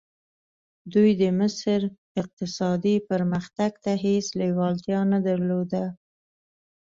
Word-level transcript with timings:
دوی 0.93 1.11
د 1.21 1.23
مصر 1.39 1.79
اقتصادي 2.21 2.95
پرمختګ 3.09 3.71
ته 3.83 3.91
هېڅ 4.05 4.25
لېوالتیا 4.39 4.99
نه 5.11 5.19
درلوده. 5.27 5.83